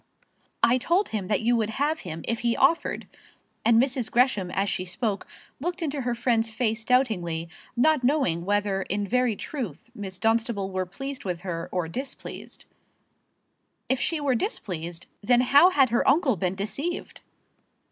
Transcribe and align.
"I 0.63 0.79
told 0.79 1.09
him 1.09 1.27
that 1.27 1.43
you 1.43 1.55
would 1.57 1.69
have 1.69 1.99
him 1.99 2.23
if 2.27 2.39
he 2.39 2.57
offered." 2.57 3.07
And 3.63 3.79
Mrs. 3.79 4.09
Gresham, 4.09 4.49
as 4.49 4.67
she 4.67 4.83
spoke, 4.83 5.27
looked 5.59 5.83
into 5.83 6.01
her 6.01 6.15
friend's 6.15 6.49
face 6.49 6.83
doubtingly, 6.83 7.47
not 7.77 8.03
knowing 8.03 8.43
whether 8.43 8.81
in 8.81 9.07
very 9.07 9.35
truth 9.35 9.91
Miss 9.93 10.17
Dunstable 10.17 10.71
were 10.71 10.87
pleased 10.87 11.23
with 11.23 11.41
her 11.41 11.69
or 11.71 11.87
displeased. 11.87 12.65
If 13.89 13.99
she 13.99 14.19
were 14.19 14.33
displeased, 14.33 15.05
then 15.21 15.41
how 15.41 15.69
had 15.69 15.91
her 15.91 16.07
uncle 16.09 16.35
been 16.35 16.55
deceived! 16.55 17.21